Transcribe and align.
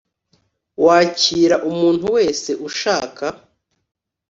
wakira 0.85 1.55
umuntu 1.69 2.05
wese 2.15 2.51
ushaka 2.67 3.25